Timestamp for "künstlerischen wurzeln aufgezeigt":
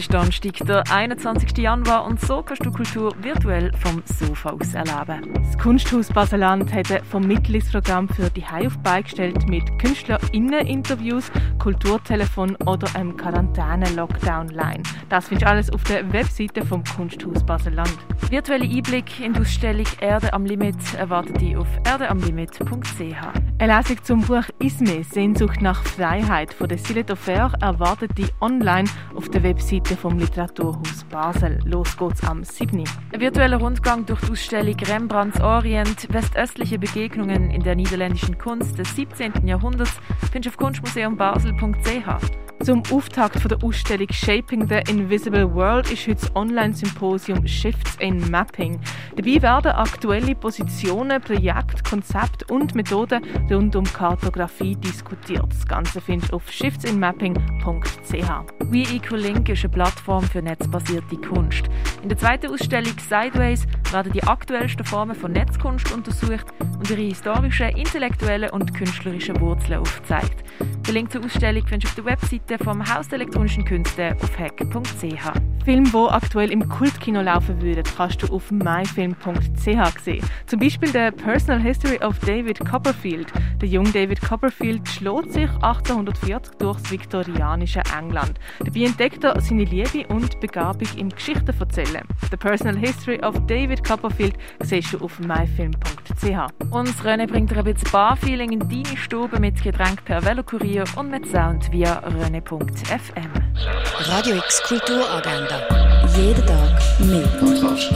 68.74-70.44